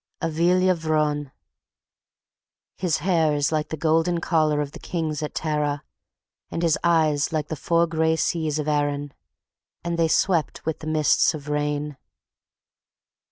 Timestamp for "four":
7.55-7.85